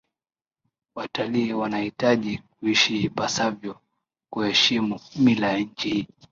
[0.95, 3.79] watalii wanahitaji kuishi ipasavyo
[4.29, 6.07] kuheshimu mila ya nchi hii